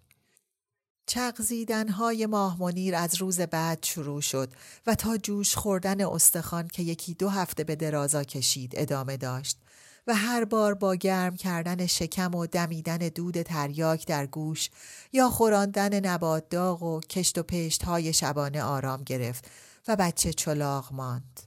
چغزیدن 1.06 1.88
های 1.88 2.26
ماه 2.26 2.60
منیر 2.60 2.94
از 2.94 3.14
روز 3.14 3.40
بعد 3.40 3.84
شروع 3.84 4.20
شد 4.20 4.52
و 4.86 4.94
تا 4.94 5.16
جوش 5.16 5.56
خوردن 5.56 6.04
استخوان 6.04 6.68
که 6.68 6.82
یکی 6.82 7.14
دو 7.14 7.28
هفته 7.28 7.64
به 7.64 7.76
درازا 7.76 8.24
کشید 8.24 8.72
ادامه 8.76 9.16
داشت 9.16 9.61
و 10.06 10.14
هر 10.14 10.44
بار 10.44 10.74
با 10.74 10.94
گرم 10.94 11.36
کردن 11.36 11.86
شکم 11.86 12.34
و 12.34 12.46
دمیدن 12.46 12.96
دود 12.96 13.42
تریاک 13.42 14.06
در 14.06 14.26
گوش 14.26 14.70
یا 15.12 15.28
خوراندن 15.30 16.06
نبات 16.06 16.48
داغ 16.48 16.82
و 16.82 17.00
کشت 17.00 17.38
و 17.38 17.42
پشت 17.42 17.82
های 17.84 18.12
شبانه 18.12 18.62
آرام 18.62 19.02
گرفت 19.02 19.50
و 19.88 19.96
بچه 19.96 20.32
چلاغ 20.32 20.92
ماند. 20.92 21.40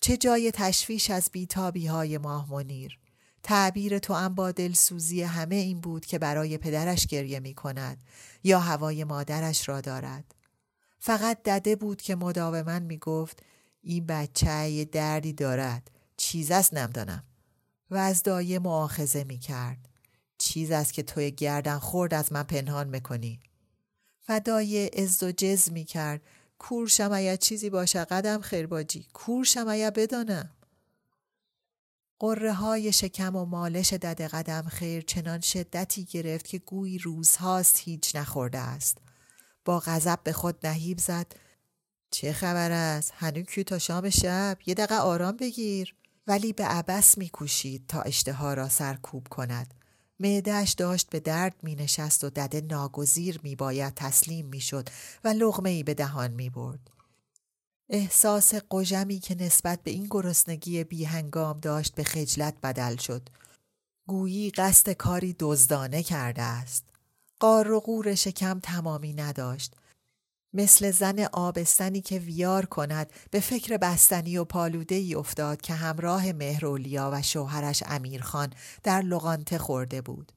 چه 0.00 0.16
جای 0.16 0.50
تشویش 0.54 1.10
از 1.10 1.28
بیتابی 1.32 1.86
های 1.86 2.18
ماه 2.18 2.52
منیر. 2.52 2.98
تعبیر 3.42 3.98
تو 3.98 4.14
هم 4.14 4.34
با 4.34 4.52
دلسوزی 4.52 5.22
همه 5.22 5.54
این 5.56 5.80
بود 5.80 6.06
که 6.06 6.18
برای 6.18 6.58
پدرش 6.58 7.06
گریه 7.06 7.40
می 7.40 7.54
کند 7.54 8.02
یا 8.44 8.60
هوای 8.60 9.04
مادرش 9.04 9.68
را 9.68 9.80
دارد. 9.80 10.34
فقط 10.98 11.42
دده 11.42 11.76
بود 11.76 12.02
که 12.02 12.14
مداوما 12.14 12.78
می 12.78 12.98
گفت 12.98 13.42
این 13.82 14.06
بچه 14.06 14.70
یه 14.70 14.84
دردی 14.84 15.32
دارد 15.32 15.90
چیز 16.20 16.50
است 16.50 16.74
نمدانم 16.74 17.24
و 17.90 17.96
از 17.96 18.22
دایه 18.22 18.58
معاخزه 18.58 19.24
می 19.24 19.38
کرد. 19.38 19.88
چیز 20.38 20.70
است 20.70 20.92
که 20.92 21.02
توی 21.02 21.30
گردن 21.30 21.78
خورد 21.78 22.14
از 22.14 22.32
من 22.32 22.42
پنهان 22.42 22.88
می‌کنی. 22.88 23.40
و 24.28 24.40
دایه 24.40 24.90
از 24.98 25.22
و 25.22 25.32
جز 25.32 25.70
می 25.70 25.84
کرد 25.84 26.20
کور 26.58 26.88
شمایه 26.88 27.36
چیزی 27.36 27.70
باشه 27.70 28.04
قدم 28.04 28.40
خیرباجی 28.40 29.06
کور 29.12 29.44
شمایه 29.44 29.90
بدانم. 29.90 30.50
قره 32.18 32.52
های 32.52 32.92
شکم 32.92 33.36
و 33.36 33.44
مالش 33.44 33.92
دد 33.92 34.22
قدم 34.22 34.62
خیر 34.62 35.02
چنان 35.02 35.40
شدتی 35.40 36.04
گرفت 36.04 36.46
که 36.46 36.58
گویی 36.58 36.98
روزهاست 36.98 37.78
هیچ 37.78 38.16
نخورده 38.16 38.58
است. 38.58 38.98
با 39.64 39.80
غضب 39.80 40.18
به 40.24 40.32
خود 40.32 40.66
نهیب 40.66 40.98
زد 40.98 41.26
چه 42.10 42.32
خبر 42.32 42.70
است؟ 42.70 43.12
هنو 43.16 43.42
کیو 43.42 43.64
تا 43.64 43.78
شام 43.78 44.10
شب؟ 44.10 44.58
یه 44.66 44.74
دقیقه 44.74 44.96
آرام 44.96 45.36
بگیر. 45.36 45.94
ولی 46.26 46.52
به 46.52 46.64
عبس 46.64 47.18
میکوشید 47.18 47.86
تا 47.88 48.02
اشتها 48.02 48.54
را 48.54 48.68
سرکوب 48.68 49.28
کند. 49.28 49.74
معدهش 50.20 50.72
داشت 50.72 51.10
به 51.10 51.20
درد 51.20 51.54
می 51.62 51.74
نشست 51.74 52.24
و 52.24 52.30
دده 52.30 52.60
ناگزیر 52.60 53.40
می 53.42 53.56
باید 53.56 53.94
تسلیم 53.94 54.46
می 54.46 54.60
شد 54.60 54.88
و 55.24 55.28
لغمه 55.28 55.70
ای 55.70 55.82
به 55.82 55.94
دهان 55.94 56.30
می 56.30 56.50
برد. 56.50 56.90
احساس 57.88 58.54
قجمی 58.70 59.18
که 59.18 59.34
نسبت 59.34 59.82
به 59.82 59.90
این 59.90 60.06
گرسنگی 60.10 60.84
بیهنگام 60.84 61.60
داشت 61.60 61.94
به 61.94 62.04
خجلت 62.04 62.54
بدل 62.62 62.96
شد. 62.96 63.28
گویی 64.06 64.50
قصد 64.50 64.92
کاری 64.92 65.36
دزدانه 65.38 66.02
کرده 66.02 66.42
است. 66.42 66.84
قار 67.40 67.70
و 67.70 67.80
غور 67.80 68.14
شکم 68.14 68.60
تمامی 68.60 69.12
نداشت 69.12 69.76
مثل 70.54 70.90
زن 70.90 71.18
آبستنی 71.32 72.00
که 72.00 72.18
ویار 72.18 72.66
کند 72.66 73.12
به 73.30 73.40
فکر 73.40 73.76
بستنی 73.76 74.36
و 74.36 74.44
پالوده 74.44 74.94
ای 74.94 75.14
افتاد 75.14 75.60
که 75.60 75.74
همراه 75.74 76.32
مهرولیا 76.32 77.10
و 77.12 77.22
شوهرش 77.22 77.82
امیرخان 77.86 78.52
در 78.82 79.02
لغانته 79.02 79.58
خورده 79.58 80.00
بود. 80.00 80.32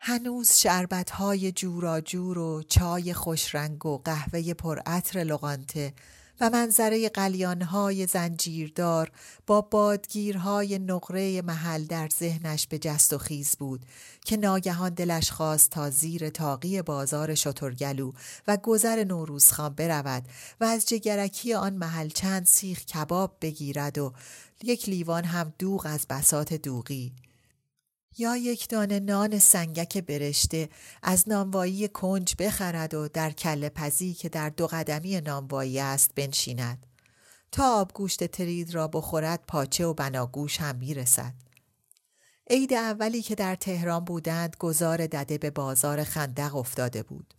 هنوز 0.00 0.52
شربت 0.52 1.10
های 1.10 1.52
جور 1.52 2.38
و 2.38 2.62
چای 2.62 3.14
خوشرنگ 3.14 3.86
و 3.86 3.98
قهوه 3.98 4.54
پرعطر 4.54 5.18
لغانته 5.18 5.92
و 6.40 6.50
منظره 6.50 7.08
قلیانهای 7.08 8.06
زنجیردار 8.06 9.10
با 9.46 9.60
بادگیرهای 9.60 10.78
نقره 10.78 11.42
محل 11.42 11.84
در 11.84 12.08
ذهنش 12.18 12.66
به 12.66 12.78
جست 12.78 13.12
و 13.12 13.18
خیز 13.18 13.56
بود 13.56 13.86
که 14.24 14.36
ناگهان 14.36 14.94
دلش 14.94 15.30
خواست 15.30 15.70
تا 15.70 15.90
زیر 15.90 16.30
تاقی 16.30 16.82
بازار 16.82 17.34
شترگلو 17.34 18.12
و 18.48 18.56
گذر 18.56 19.04
نوروزخان 19.04 19.74
برود 19.74 20.24
و 20.60 20.64
از 20.64 20.88
جگرکی 20.88 21.54
آن 21.54 21.74
محل 21.74 22.08
چند 22.08 22.46
سیخ 22.46 22.84
کباب 22.84 23.36
بگیرد 23.40 23.98
و 23.98 24.12
یک 24.62 24.88
لیوان 24.88 25.24
هم 25.24 25.52
دوغ 25.58 25.86
از 25.86 26.06
بسات 26.10 26.54
دوغی. 26.54 27.12
یا 28.18 28.36
یک 28.36 28.68
دانه 28.68 29.00
نان 29.00 29.38
سنگک 29.38 29.98
برشته 29.98 30.68
از 31.02 31.28
نانوایی 31.28 31.88
کنج 31.88 32.34
بخرد 32.38 32.94
و 32.94 33.08
در 33.08 33.30
کل 33.30 33.68
پزی 33.68 34.14
که 34.14 34.28
در 34.28 34.48
دو 34.50 34.66
قدمی 34.66 35.20
نانوایی 35.20 35.80
است 35.80 36.14
بنشیند. 36.14 36.86
تا 37.52 37.80
آبگوشت 37.80 38.24
ترید 38.24 38.74
را 38.74 38.88
بخورد 38.88 39.44
پاچه 39.48 39.86
و 39.86 39.94
بناگوش 39.94 40.60
هم 40.60 40.76
می‌رسد. 40.76 41.34
عید 42.50 42.74
اولی 42.74 43.22
که 43.22 43.34
در 43.34 43.54
تهران 43.54 44.04
بودند 44.04 44.56
گذار 44.58 45.06
دده 45.06 45.38
به 45.38 45.50
بازار 45.50 46.04
خندق 46.04 46.56
افتاده 46.56 47.02
بود. 47.02 47.34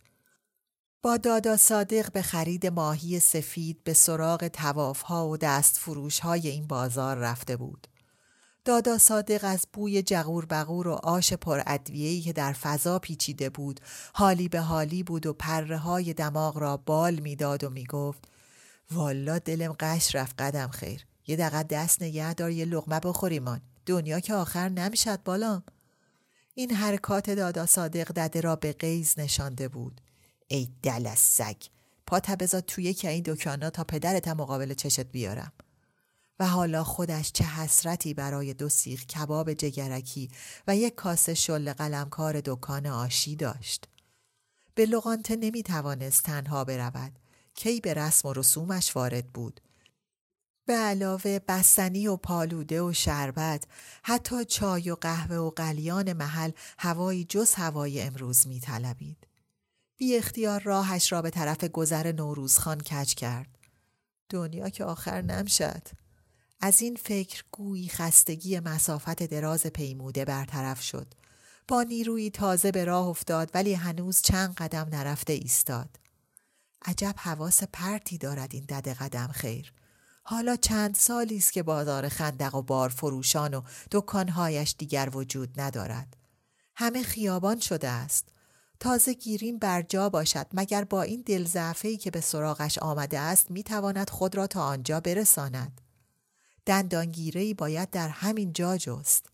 با 1.02 1.16
دادا 1.16 1.56
صادق 1.56 2.12
به 2.12 2.22
خرید 2.22 2.66
ماهی 2.66 3.20
سفید 3.20 3.84
به 3.84 3.92
سراغ 3.92 4.48
توافها 4.48 5.28
و 5.28 5.36
دست 5.36 5.76
فروش 5.78 6.20
های 6.20 6.48
این 6.48 6.66
بازار 6.66 7.16
رفته 7.16 7.56
بود. 7.56 7.86
دادا 8.64 8.98
صادق 8.98 9.40
از 9.42 9.66
بوی 9.72 10.02
جغور 10.02 10.46
بغور 10.46 10.88
و 10.88 10.92
آش 10.92 11.32
پر 11.32 11.62
ادویه‌ای 11.66 12.20
که 12.20 12.32
در 12.32 12.52
فضا 12.52 12.98
پیچیده 12.98 13.50
بود 13.50 13.80
حالی 14.12 14.48
به 14.48 14.60
حالی 14.60 15.02
بود 15.02 15.26
و 15.26 15.32
پره 15.32 15.78
های 15.78 16.14
دماغ 16.14 16.58
را 16.58 16.76
بال 16.76 17.14
می‌داد 17.14 17.64
و 17.64 17.70
می‌گفت 17.70 18.24
والا 18.90 19.38
دلم 19.38 19.72
قش 19.80 20.14
رفت 20.14 20.42
قدم 20.42 20.68
خیر. 20.68 21.06
یه 21.26 21.36
دقیقه 21.36 21.62
دست 21.62 22.02
نگه 22.02 22.34
دار 22.34 22.50
یه 22.50 22.64
لغمه 22.64 23.00
بخوریمان 23.00 23.60
دنیا 23.86 24.20
که 24.20 24.34
آخر 24.34 24.68
نمی‌شد 24.68 25.22
بالام. 25.22 25.62
این 26.54 26.70
حرکات 26.70 27.30
دادا 27.30 27.66
صادق 27.66 28.12
دده 28.12 28.40
را 28.40 28.56
به 28.56 28.72
قیز 28.72 29.14
نشانده 29.18 29.68
بود. 29.68 30.00
ای 30.48 30.68
دل 30.82 31.06
از 31.06 31.18
سگ 31.18 31.56
پات 32.06 32.30
بذار 32.30 32.60
توی 32.60 32.84
یکی 32.84 33.08
این 33.08 33.22
دکانا 33.26 33.70
تا 33.70 33.84
پدرت 33.84 34.28
مقابل 34.28 34.74
چشت 34.74 35.00
بیارم. 35.00 35.52
و 36.38 36.46
حالا 36.46 36.84
خودش 36.84 37.32
چه 37.32 37.44
حسرتی 37.44 38.14
برای 38.14 38.54
دو 38.54 38.68
سیخ 38.68 39.06
کباب 39.06 39.54
جگرکی 39.54 40.30
و 40.66 40.76
یک 40.76 40.94
کاسه 40.94 41.34
شل 41.34 41.72
قلمکار 41.72 42.40
دکان 42.44 42.86
آشی 42.86 43.36
داشت. 43.36 43.88
به 44.74 44.86
لغانته 44.86 45.36
نمی 45.36 45.62
توانست 45.62 46.22
تنها 46.22 46.64
برود. 46.64 47.12
کی 47.54 47.80
به 47.80 47.94
رسم 47.94 48.28
و 48.28 48.32
رسومش 48.32 48.96
وارد 48.96 49.32
بود. 49.32 49.60
به 50.66 50.72
علاوه 50.72 51.38
بستنی 51.38 52.06
و 52.06 52.16
پالوده 52.16 52.82
و 52.82 52.92
شربت 52.92 53.64
حتی 54.02 54.44
چای 54.44 54.90
و 54.90 54.94
قهوه 54.94 55.36
و 55.36 55.50
قلیان 55.50 56.12
محل 56.12 56.50
هوایی 56.78 57.24
جز 57.24 57.54
هوای 57.54 58.02
امروز 58.02 58.46
می 58.46 58.60
طلبید. 58.60 59.26
بی 59.96 60.16
اختیار 60.16 60.62
راهش 60.62 61.12
را 61.12 61.22
به 61.22 61.30
طرف 61.30 61.64
گذر 61.64 62.12
نوروزخان 62.12 62.80
کج 62.80 63.14
کرد. 63.14 63.58
دنیا 64.28 64.68
که 64.68 64.84
آخر 64.84 65.22
نمشد. 65.22 66.03
از 66.64 66.82
این 66.82 66.96
فکر 66.96 67.44
گویی 67.52 67.88
خستگی 67.88 68.60
مسافت 68.60 69.22
دراز 69.22 69.66
پیموده 69.66 70.24
برطرف 70.24 70.82
شد. 70.82 71.14
با 71.68 71.82
نیروی 71.82 72.30
تازه 72.30 72.72
به 72.72 72.84
راه 72.84 73.06
افتاد 73.06 73.50
ولی 73.54 73.74
هنوز 73.74 74.22
چند 74.22 74.54
قدم 74.54 74.88
نرفته 74.92 75.32
ایستاد. 75.32 75.88
عجب 76.84 77.14
حواس 77.18 77.62
پرتی 77.72 78.18
دارد 78.18 78.54
این 78.54 78.64
دد 78.64 78.88
قدم 78.88 79.26
خیر. 79.26 79.72
حالا 80.22 80.56
چند 80.56 80.94
سالی 80.94 81.36
است 81.36 81.52
که 81.52 81.62
بازار 81.62 82.08
خندق 82.08 82.54
و 82.54 82.62
بار 82.62 82.88
فروشان 82.88 83.54
و 83.54 83.62
دکانهایش 83.90 84.74
دیگر 84.78 85.10
وجود 85.12 85.60
ندارد. 85.60 86.16
همه 86.76 87.02
خیابان 87.02 87.60
شده 87.60 87.88
است. 87.88 88.28
تازه 88.80 89.14
گیریم 89.14 89.58
بر 89.58 89.82
جا 89.82 90.08
باشد 90.08 90.46
مگر 90.52 90.84
با 90.84 91.02
این 91.02 91.22
دلزعفهی 91.26 91.96
که 91.96 92.10
به 92.10 92.20
سراغش 92.20 92.78
آمده 92.78 93.18
است 93.18 93.50
می‌تواند 93.50 94.10
خود 94.10 94.34
را 94.34 94.46
تا 94.46 94.62
آنجا 94.62 95.00
برساند. 95.00 95.80
دندانگیرهای 96.66 97.54
باید 97.54 97.90
در 97.90 98.08
همین 98.08 98.52
جا 98.52 98.76
جست. 98.76 99.30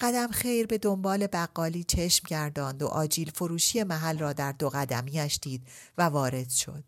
قدم 0.00 0.28
خیر 0.28 0.66
به 0.66 0.78
دنبال 0.78 1.26
بقالی 1.26 1.84
چشم 1.84 2.24
گرداند 2.28 2.82
و 2.82 2.86
آجیل 2.86 3.30
فروشی 3.30 3.82
محل 3.82 4.18
را 4.18 4.32
در 4.32 4.52
دو 4.52 4.68
قدمیش 4.68 5.38
دید 5.42 5.66
و 5.98 6.02
وارد 6.02 6.50
شد. 6.50 6.84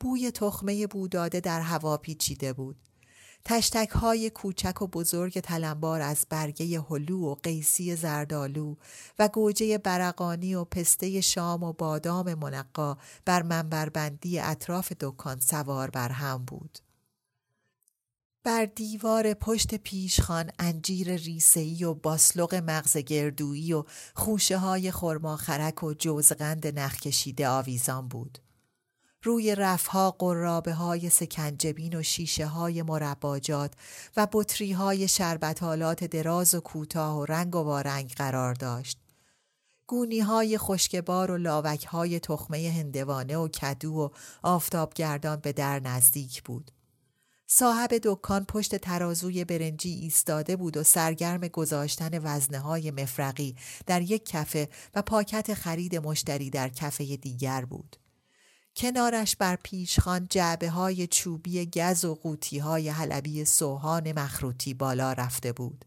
بوی 0.00 0.30
تخمه 0.30 0.86
بوداده 0.86 1.40
در 1.40 1.60
هوا 1.60 1.96
پیچیده 1.96 2.52
بود. 2.52 2.76
تشتک 3.48 3.90
های 3.90 4.30
کوچک 4.30 4.82
و 4.82 4.86
بزرگ 4.86 5.40
تلمبار 5.40 6.00
از 6.00 6.26
برگه 6.30 6.80
هلو 6.80 7.20
و 7.20 7.34
قیسی 7.34 7.96
زردالو 7.96 8.74
و 9.18 9.28
گوجه 9.28 9.78
برقانی 9.78 10.54
و 10.54 10.64
پسته 10.64 11.20
شام 11.20 11.62
و 11.62 11.72
بادام 11.72 12.34
منقا 12.34 12.96
بر 13.24 13.42
منبربندی 13.42 14.38
اطراف 14.38 14.92
دکان 15.00 15.40
سوار 15.40 15.90
بر 15.90 16.08
هم 16.08 16.44
بود. 16.44 16.78
بر 18.46 18.64
دیوار 18.64 19.34
پشت 19.34 19.74
پیشخان 19.74 20.50
انجیر 20.58 21.16
ریسهی 21.16 21.84
و 21.84 21.94
باسلق 21.94 22.54
مغز 22.54 22.96
گردویی 22.96 23.72
و 23.72 23.84
خوشه 24.14 24.58
های 24.58 24.90
خرک 24.90 25.82
و 25.82 25.94
جوزغند 25.94 26.78
نخ 26.78 26.96
کشیده 26.96 27.48
آویزان 27.48 28.08
بود. 28.08 28.38
روی 29.22 29.54
رفها 29.54 30.10
قرابه 30.10 30.72
های 30.72 31.10
سکنجبین 31.10 31.98
و 31.98 32.02
شیشه 32.02 32.46
های 32.46 32.82
مرباجات 32.82 33.72
و 34.16 34.28
بطری 34.32 34.72
های 34.72 35.08
شربتالات 35.08 36.04
دراز 36.04 36.54
و 36.54 36.60
کوتاه 36.60 37.18
و 37.18 37.24
رنگ 37.24 37.56
و 37.56 37.58
وارنگ 37.58 38.12
قرار 38.16 38.54
داشت. 38.54 38.98
گونی 39.86 40.20
های 40.20 40.58
خشکبار 40.58 41.30
و 41.30 41.36
لاوک 41.36 41.84
های 41.84 42.20
تخمه 42.20 42.72
هندوانه 42.76 43.36
و 43.36 43.48
کدو 43.48 43.92
و 43.92 44.08
آفتابگردان 44.42 45.36
به 45.36 45.52
در 45.52 45.80
نزدیک 45.80 46.42
بود. 46.42 46.70
صاحب 47.46 47.90
دکان 48.02 48.44
پشت 48.44 48.76
ترازوی 48.76 49.44
برنجی 49.44 49.90
ایستاده 49.90 50.56
بود 50.56 50.76
و 50.76 50.82
سرگرم 50.82 51.48
گذاشتن 51.48 52.18
وزنه 52.22 52.58
های 52.58 52.90
مفرقی 52.90 53.56
در 53.86 54.02
یک 54.02 54.24
کفه 54.24 54.68
و 54.94 55.02
پاکت 55.02 55.54
خرید 55.54 55.96
مشتری 55.96 56.50
در 56.50 56.68
کفه 56.68 57.16
دیگر 57.16 57.64
بود. 57.64 57.96
کنارش 58.76 59.36
بر 59.36 59.56
پیشخان 59.62 60.26
جعبه 60.30 60.70
های 60.70 61.06
چوبی 61.06 61.66
گز 61.66 62.04
و 62.04 62.14
قوطی 62.14 62.58
های 62.58 62.88
حلبی 62.88 63.44
سوهان 63.44 64.12
مخروطی 64.12 64.74
بالا 64.74 65.12
رفته 65.12 65.52
بود. 65.52 65.84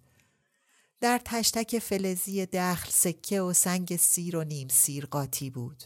در 1.01 1.21
تشتک 1.25 1.79
فلزی 1.79 2.45
دخل 2.45 2.89
سکه 2.89 3.41
و 3.41 3.53
سنگ 3.53 3.95
سیر 3.95 4.37
و 4.37 4.43
نیم 4.43 4.67
سیر 4.67 5.05
قاطی 5.05 5.49
بود. 5.49 5.83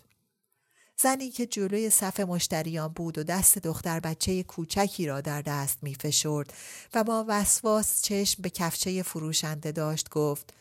زنی 0.97 1.29
که 1.29 1.45
جلوی 1.45 1.89
صف 1.89 2.19
مشتریان 2.19 2.87
بود 2.87 3.17
و 3.17 3.23
دست 3.23 3.57
دختر 3.57 3.99
بچه 3.99 4.43
کوچکی 4.43 5.05
را 5.05 5.21
در 5.21 5.41
دست 5.41 5.83
می 5.83 5.95
فشرد 5.95 6.53
و 6.93 7.03
با 7.03 7.25
وسواس 7.27 8.01
چشم 8.01 8.41
به 8.41 8.49
کفچه 8.49 9.03
فروشنده 9.03 9.71
داشت 9.71 10.09
گفت 10.09 10.53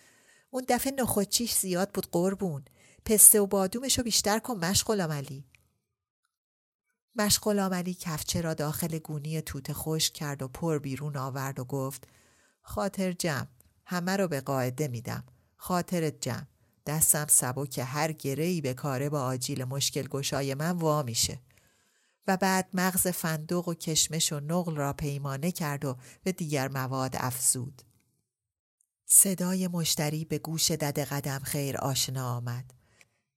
اون 0.51 0.65
دفعه 0.69 0.93
نخوچیش 0.99 1.55
زیاد 1.55 1.91
بود 1.91 2.07
قربون. 2.13 2.65
پسته 3.05 3.41
و 3.41 3.47
بادومش 3.47 3.99
رو 3.99 4.05
بیشتر 4.05 4.39
کن 4.39 4.65
مشغل 4.65 5.01
عملی 5.01 5.45
مشغل 7.15 7.59
عملی 7.59 7.95
کفچه 7.95 8.41
را 8.41 8.55
داخل 8.55 8.99
گونی 8.99 9.43
توت 9.43 9.73
خوش 9.73 10.11
کرد 10.11 10.43
و 10.43 10.49
پر 10.49 10.79
بیرون 10.79 11.17
آورد 11.17 11.61
و 11.61 11.65
گفت 11.65 12.09
خاطر 12.63 13.13
جمع. 13.13 13.47
همه 13.87 14.17
رو 14.17 14.29
به 14.29 14.41
قاعده 14.41 14.89
میدم. 14.89 15.25
خاطرت 15.57 16.21
جمع. 16.21 16.52
دستم 16.87 17.27
سبک 17.29 17.81
هر 17.85 18.13
گرهی 18.13 18.61
به 18.61 18.75
کاره 18.75 19.09
با 19.09 19.23
آجیل 19.23 19.65
مشکل 19.65 20.09
گشای 20.09 20.55
من 20.55 20.71
وا 20.71 21.03
میشه 21.03 21.41
و 22.27 22.37
بعد 22.37 22.69
مغز 22.75 23.07
فندق 23.07 23.69
و 23.69 23.75
کشمش 23.75 24.33
و 24.33 24.41
نقل 24.41 24.77
را 24.77 24.93
پیمانه 24.93 25.53
کرد 25.53 25.85
و 25.85 25.97
به 26.23 26.33
دیگر 26.33 26.69
مواد 26.69 27.17
افزود. 27.17 27.83
صدای 29.07 29.69
مشتری 29.69 30.25
به 30.25 30.39
گوش 30.39 30.71
دد 30.71 30.99
قدم 30.99 31.39
خیر 31.39 31.77
آشنا 31.77 32.37
آمد. 32.37 32.75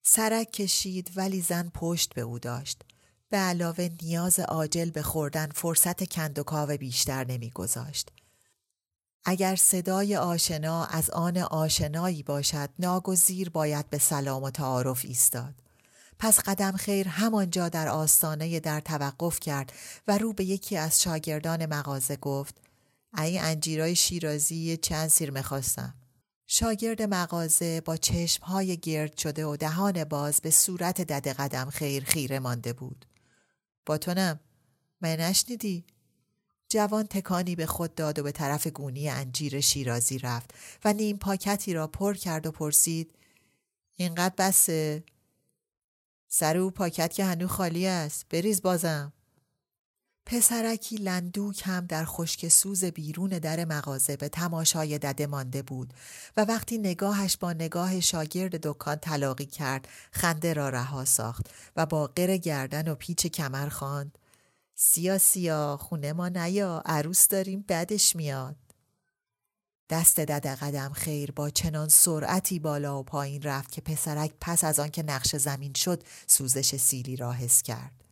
سرک 0.01 0.51
کشید 0.51 1.11
ولی 1.15 1.41
زن 1.41 1.71
پشت 1.73 2.13
به 2.13 2.21
او 2.21 2.39
داشت. 2.39 2.81
به 3.29 3.37
علاوه 3.37 3.89
نیاز 4.01 4.39
عاجل 4.39 4.89
به 4.89 5.01
خوردن 5.01 5.51
فرصت 5.55 6.03
کندوکاو 6.03 6.77
بیشتر 6.77 7.25
نمیگذاشت. 7.25 8.11
اگر 9.25 9.55
صدای 9.55 10.15
آشنا 10.15 10.85
از 10.85 11.09
آن 11.09 11.37
آشنایی 11.37 12.23
باشد 12.23 12.69
ناگزیر 12.79 13.49
باید 13.49 13.89
به 13.89 13.97
سلام 13.97 14.43
و 14.43 14.49
تعارف 14.49 15.05
ایستاد. 15.05 15.53
پس 16.19 16.39
قدم 16.39 16.71
خیر 16.71 17.07
همانجا 17.07 17.69
در 17.69 17.87
آستانه 17.87 18.59
در 18.59 18.79
توقف 18.79 19.39
کرد 19.39 19.73
و 20.07 20.17
رو 20.17 20.33
به 20.33 20.43
یکی 20.43 20.77
از 20.77 21.01
شاگردان 21.01 21.65
مغازه 21.65 22.15
گفت 22.15 22.55
ای 23.17 23.39
انجیرای 23.39 23.95
شیرازی 23.95 24.77
چند 24.77 25.07
سیر 25.07 25.31
می‌خواستم. 25.31 25.93
شاگرد 26.47 27.01
مغازه 27.01 27.81
با 27.81 27.97
چشمهای 27.97 28.77
گرد 28.77 29.17
شده 29.17 29.45
و 29.45 29.57
دهان 29.57 30.03
باز 30.03 30.41
به 30.41 30.51
صورت 30.51 31.01
دد 31.01 31.27
قدم 31.27 31.69
خیر 31.69 32.03
خیره 32.03 32.39
مانده 32.39 32.73
بود. 32.73 33.05
با 33.85 33.97
تونم 33.97 34.39
من 35.01 35.15
نشنیدی؟ 35.15 35.85
جوان 36.75 37.07
تکانی 37.07 37.55
به 37.55 37.65
خود 37.65 37.95
داد 37.95 38.19
و 38.19 38.23
به 38.23 38.31
طرف 38.31 38.67
گونی 38.67 39.09
انجیر 39.09 39.59
شیرازی 39.59 40.19
رفت 40.19 40.53
و 40.85 40.93
نیم 40.93 41.17
پاکتی 41.17 41.73
را 41.73 41.87
پر 41.87 42.13
کرد 42.13 42.45
و 42.45 42.51
پرسید 42.51 43.11
اینقدر 43.95 44.33
بسه؟ 44.37 45.03
سر 46.27 46.57
او 46.57 46.71
پاکت 46.71 47.13
که 47.13 47.25
هنو 47.25 47.47
خالی 47.47 47.87
است. 47.87 48.25
بریز 48.29 48.61
بازم. 48.61 49.13
پسرکی 50.25 50.95
لندوک 50.95 51.61
هم 51.65 51.85
در 51.85 52.05
خشک 52.05 52.47
سوز 52.47 52.85
بیرون 52.85 53.29
در 53.29 53.65
مغازه 53.65 54.17
به 54.17 54.29
تماشای 54.29 54.97
دده 54.97 55.27
مانده 55.27 55.61
بود 55.61 55.93
و 56.37 56.41
وقتی 56.41 56.77
نگاهش 56.77 57.37
با 57.37 57.53
نگاه 57.53 57.99
شاگرد 57.99 58.67
دکان 58.67 58.95
تلاقی 58.95 59.45
کرد 59.45 59.87
خنده 60.11 60.53
را 60.53 60.69
رها 60.69 61.05
ساخت 61.05 61.49
و 61.75 61.85
با 61.85 62.07
قر 62.07 62.37
گردن 62.37 62.87
و 62.87 62.95
پیچ 62.95 63.27
کمر 63.27 63.69
خواند. 63.69 64.17
سیا 64.77 65.17
سیا 65.17 65.77
خونه 65.81 66.13
ما 66.13 66.29
نیا 66.29 66.83
عروس 66.85 67.27
داریم 67.27 67.65
بدش 67.69 68.15
میاد. 68.15 68.55
دست 69.89 70.19
دد 70.19 70.47
قدم 70.47 70.93
خیر 70.93 71.31
با 71.31 71.49
چنان 71.49 71.89
سرعتی 71.89 72.59
بالا 72.59 72.99
و 72.99 73.03
پایین 73.03 73.41
رفت 73.41 73.71
که 73.71 73.81
پسرک 73.81 74.33
پس 74.41 74.63
از 74.63 74.79
آنکه 74.79 75.03
نقش 75.03 75.35
زمین 75.35 75.73
شد 75.73 76.03
سوزش 76.27 76.75
سیلی 76.75 77.15
را 77.15 77.31
حس 77.31 77.61
کرد. 77.61 78.03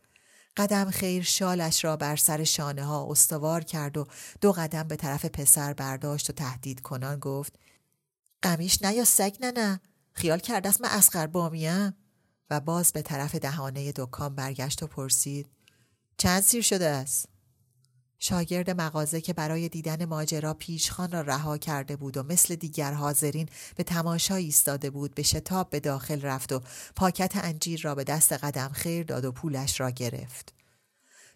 قدم 0.56 0.90
خیر 0.90 1.22
شالش 1.22 1.84
را 1.84 1.96
بر 1.96 2.16
سر 2.16 2.44
شانه 2.44 2.84
ها 2.84 3.06
استوار 3.10 3.64
کرد 3.64 3.96
و 3.96 4.06
دو 4.40 4.52
قدم 4.52 4.88
به 4.88 4.96
طرف 4.96 5.24
پسر 5.24 5.72
برداشت 5.72 6.30
و 6.30 6.32
تهدید 6.32 6.80
کنان 6.80 7.18
گفت 7.18 7.58
قمیش 8.42 8.82
نه 8.82 8.94
یا 8.94 9.04
سگ 9.04 9.36
نه 9.40 9.50
نه. 9.50 9.80
خیال 10.12 10.38
کرده 10.38 10.68
است 10.68 10.80
من 10.80 10.88
اسقر 10.88 11.26
بامیم 11.26 11.94
و 12.50 12.60
باز 12.60 12.92
به 12.92 13.02
طرف 13.02 13.34
دهانه 13.34 13.92
دکان 13.92 14.34
برگشت 14.34 14.82
و 14.82 14.86
پرسید 14.86 15.53
چند 16.18 16.42
سیر 16.42 16.62
شده 16.62 16.88
است؟ 16.88 17.28
شاگرد 18.18 18.70
مغازه 18.70 19.20
که 19.20 19.32
برای 19.32 19.68
دیدن 19.68 20.04
ماجرا 20.04 20.54
پیشخان 20.54 21.12
را 21.12 21.20
رها 21.20 21.58
کرده 21.58 21.96
بود 21.96 22.16
و 22.16 22.22
مثل 22.22 22.54
دیگر 22.54 22.92
حاضرین 22.92 23.48
به 23.76 23.84
تماشا 23.84 24.34
ایستاده 24.34 24.90
بود 24.90 25.14
به 25.14 25.22
شتاب 25.22 25.70
به 25.70 25.80
داخل 25.80 26.20
رفت 26.20 26.52
و 26.52 26.60
پاکت 26.96 27.32
انجیر 27.34 27.80
را 27.82 27.94
به 27.94 28.04
دست 28.04 28.32
قدم 28.32 28.68
خیر 28.68 29.04
داد 29.04 29.24
و 29.24 29.32
پولش 29.32 29.80
را 29.80 29.90
گرفت. 29.90 30.54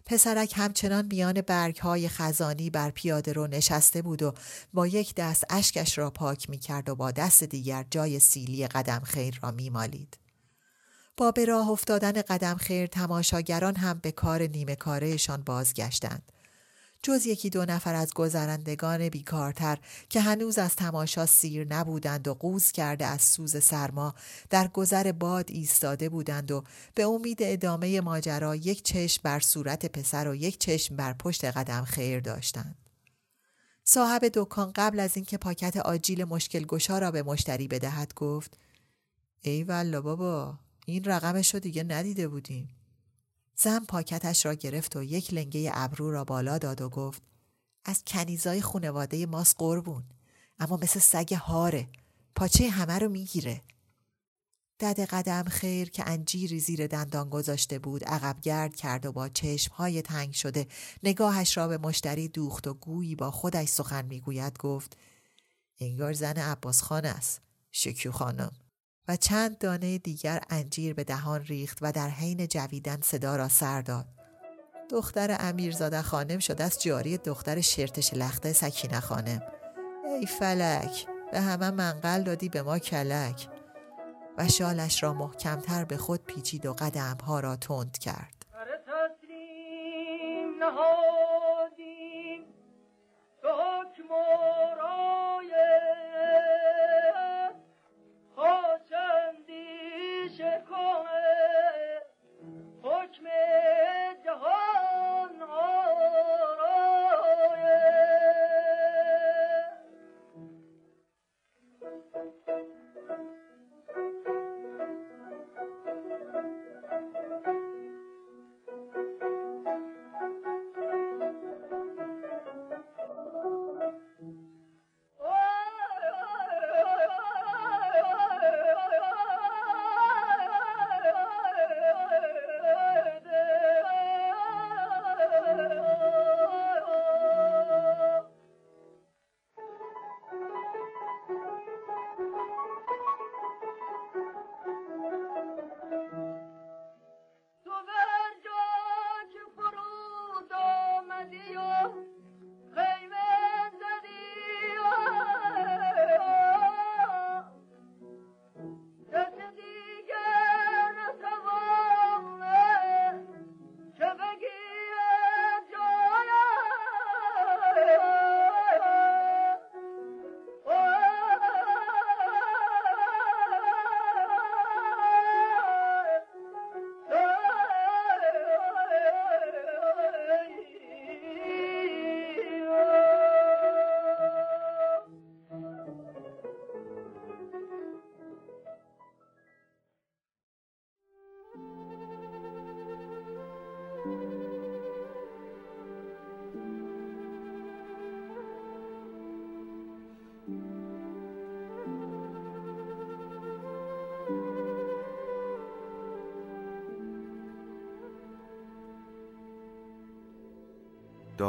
پسرک 0.05 0.53
همچنان 0.55 1.05
میان 1.05 1.41
برگ 1.41 1.77
های 1.77 2.09
خزانی 2.09 2.69
بر 2.69 2.89
پیاده 2.89 3.33
رو 3.33 3.47
نشسته 3.47 4.01
بود 4.01 4.23
و 4.23 4.33
با 4.73 4.87
یک 4.87 5.15
دست 5.15 5.43
اشکش 5.49 5.97
را 5.97 6.09
پاک 6.09 6.49
می 6.49 6.57
کرد 6.57 6.89
و 6.89 6.95
با 6.95 7.11
دست 7.11 7.43
دیگر 7.43 7.85
جای 7.91 8.19
سیلی 8.19 8.67
قدم 8.67 8.99
خیر 8.99 9.39
را 9.43 9.51
می 9.51 9.69
مالید. 9.69 10.17
با 11.19 11.31
به 11.31 11.45
راه 11.45 11.69
افتادن 11.69 12.11
قدم 12.11 12.55
خیر 12.55 12.87
تماشاگران 12.87 13.75
هم 13.75 13.99
به 13.99 14.11
کار 14.11 14.41
نیمه 14.41 14.75
کارهشان 14.75 15.41
بازگشتند. 15.41 16.31
جز 17.03 17.25
یکی 17.25 17.49
دو 17.49 17.65
نفر 17.65 17.95
از 17.95 18.13
گذرندگان 18.13 19.09
بیکارتر 19.09 19.77
که 20.09 20.21
هنوز 20.21 20.57
از 20.57 20.75
تماشا 20.75 21.25
سیر 21.25 21.67
نبودند 21.73 22.27
و 22.27 22.33
قوز 22.33 22.71
کرده 22.71 23.05
از 23.05 23.21
سوز 23.21 23.63
سرما 23.63 24.15
در 24.49 24.67
گذر 24.67 25.11
باد 25.11 25.51
ایستاده 25.51 26.09
بودند 26.09 26.51
و 26.51 26.63
به 26.95 27.03
امید 27.03 27.37
ادامه 27.41 28.01
ماجرا 28.01 28.55
یک 28.55 28.83
چشم 28.83 29.21
بر 29.23 29.39
صورت 29.39 29.85
پسر 29.85 30.27
و 30.27 30.35
یک 30.35 30.57
چشم 30.57 30.95
بر 30.95 31.13
پشت 31.13 31.45
قدم 31.45 31.83
خیر 31.83 32.19
داشتند. 32.19 32.75
صاحب 33.83 34.21
دکان 34.33 34.71
قبل 34.75 34.99
از 34.99 35.15
اینکه 35.15 35.37
پاکت 35.37 35.77
آجیل 35.77 36.23
مشکل 36.23 36.65
گشا 36.65 36.99
را 36.99 37.11
به 37.11 37.23
مشتری 37.23 37.67
بدهد 37.67 38.13
گفت 38.13 38.57
ای 39.41 39.63
والا 39.63 40.01
بابا 40.01 40.59
این 40.89 41.03
رقمش 41.03 41.53
رو 41.53 41.59
دیگه 41.59 41.83
ندیده 41.83 42.27
بودیم. 42.27 42.69
زن 43.55 43.79
پاکتش 43.79 44.45
را 44.45 44.53
گرفت 44.53 44.95
و 44.95 45.03
یک 45.03 45.33
لنگه 45.33 45.71
ابرو 45.73 46.11
را 46.11 46.23
بالا 46.23 46.57
داد 46.57 46.81
و 46.81 46.89
گفت 46.89 47.21
از 47.85 48.03
کنیزای 48.07 48.61
خونواده 48.61 49.25
ماست 49.25 49.55
قربون 49.57 50.03
اما 50.59 50.77
مثل 50.77 50.99
سگ 50.99 51.33
هاره 51.33 51.89
پاچه 52.35 52.69
همه 52.69 52.99
رو 52.99 53.09
می‌گیره. 53.09 53.61
دد 54.79 54.99
قدم 54.99 55.43
خیر 55.43 55.89
که 55.89 56.03
انجیری 56.07 56.59
زیر 56.59 56.87
دندان 56.87 57.29
گذاشته 57.29 57.79
بود 57.79 58.03
عقب 58.03 58.41
گرد 58.41 58.75
کرد 58.75 59.05
و 59.05 59.11
با 59.11 59.29
چشمهای 59.29 60.01
تنگ 60.01 60.33
شده 60.33 60.67
نگاهش 61.03 61.57
را 61.57 61.67
به 61.67 61.77
مشتری 61.77 62.27
دوخت 62.27 62.67
و 62.67 62.73
گویی 62.73 63.15
با 63.15 63.31
خودش 63.31 63.69
سخن 63.69 64.05
می‌گوید 64.05 64.57
گفت 64.57 64.97
انگار 65.79 66.13
زن 66.13 66.37
عباس 66.37 66.81
خان 66.81 67.05
است. 67.05 67.41
شکیو 67.71 68.11
خانم. 68.11 68.51
و 69.09 69.15
چند 69.15 69.57
دانه 69.57 69.97
دیگر 69.97 70.41
انجیر 70.49 70.93
به 70.93 71.03
دهان 71.03 71.43
ریخت 71.43 71.77
و 71.81 71.91
در 71.91 72.09
حین 72.09 72.47
جویدن 72.47 73.01
صدا 73.01 73.35
را 73.35 73.47
سر 73.47 73.81
داد. 73.81 74.05
دختر 74.89 75.37
امیرزاده 75.39 76.01
خانم 76.01 76.39
شد 76.39 76.61
از 76.61 76.81
جاری 76.81 77.17
دختر 77.17 77.61
شرتش 77.61 78.13
لخته 78.13 78.53
سکینه 78.53 78.99
خانم. 78.99 79.41
ای 80.19 80.25
فلک 80.25 81.07
به 81.31 81.41
همه 81.41 81.71
منقل 81.71 82.23
دادی 82.23 82.49
به 82.49 82.61
ما 82.61 82.79
کلک 82.79 83.47
و 84.37 84.47
شالش 84.47 85.03
را 85.03 85.13
محکمتر 85.13 85.85
به 85.85 85.97
خود 85.97 86.23
پیچید 86.25 86.65
و 86.65 86.73
قدمها 86.73 87.39
را 87.39 87.55
تند 87.55 87.97
کرد. 87.97 88.45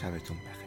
شبتون 0.00 0.36
بخیر. 0.36 0.57